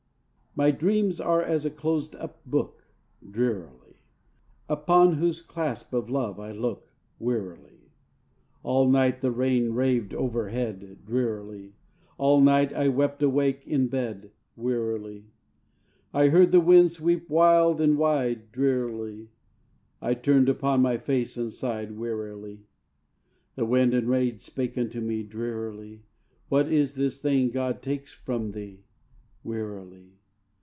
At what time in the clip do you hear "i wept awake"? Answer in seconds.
12.73-13.65